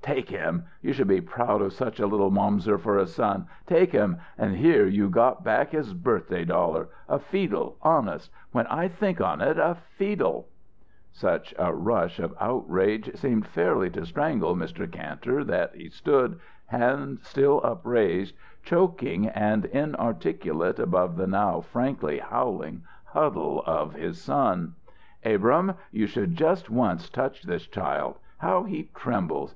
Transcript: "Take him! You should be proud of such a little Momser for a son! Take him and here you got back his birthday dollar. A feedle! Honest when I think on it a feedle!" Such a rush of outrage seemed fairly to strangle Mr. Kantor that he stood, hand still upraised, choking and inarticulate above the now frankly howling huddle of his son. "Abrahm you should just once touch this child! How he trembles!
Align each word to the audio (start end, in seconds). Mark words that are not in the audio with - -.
"Take 0.00 0.30
him! 0.30 0.64
You 0.80 0.92
should 0.94 1.06
be 1.06 1.20
proud 1.20 1.62
of 1.62 1.72
such 1.74 2.00
a 2.00 2.06
little 2.06 2.30
Momser 2.32 2.76
for 2.78 2.96
a 2.98 3.06
son! 3.06 3.46
Take 3.66 3.92
him 3.92 4.16
and 4.38 4.56
here 4.56 4.84
you 4.86 5.08
got 5.08 5.44
back 5.44 5.70
his 5.72 5.92
birthday 5.94 6.44
dollar. 6.44 6.88
A 7.10 7.18
feedle! 7.20 7.76
Honest 7.82 8.30
when 8.52 8.66
I 8.66 8.88
think 8.88 9.20
on 9.20 9.40
it 9.42 9.58
a 9.58 9.74
feedle!" 9.96 10.48
Such 11.12 11.54
a 11.58 11.72
rush 11.74 12.18
of 12.18 12.34
outrage 12.40 13.14
seemed 13.14 13.46
fairly 13.46 13.90
to 13.90 14.04
strangle 14.06 14.56
Mr. 14.56 14.90
Kantor 14.90 15.44
that 15.44 15.74
he 15.74 15.88
stood, 15.90 16.38
hand 16.66 17.20
still 17.22 17.60
upraised, 17.62 18.34
choking 18.62 19.28
and 19.28 19.66
inarticulate 19.66 20.78
above 20.80 21.16
the 21.16 21.26
now 21.28 21.60
frankly 21.60 22.18
howling 22.18 22.82
huddle 23.04 23.62
of 23.66 23.92
his 23.94 24.20
son. 24.20 24.74
"Abrahm 25.24 25.74
you 25.92 26.06
should 26.06 26.34
just 26.34 26.70
once 26.70 27.08
touch 27.10 27.42
this 27.44 27.66
child! 27.66 28.16
How 28.38 28.64
he 28.64 28.90
trembles! 28.94 29.54